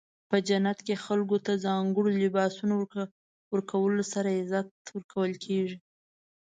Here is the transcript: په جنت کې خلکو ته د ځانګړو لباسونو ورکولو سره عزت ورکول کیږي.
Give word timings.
په 0.29 0.37
جنت 0.47 0.77
کې 0.87 0.95
خلکو 1.05 1.37
ته 1.45 1.51
د 1.55 1.61
ځانګړو 1.65 2.07
لباسونو 2.23 2.73
ورکولو 3.53 4.03
سره 4.13 4.29
عزت 4.39 4.67
ورکول 4.95 5.31
کیږي. 5.45 5.77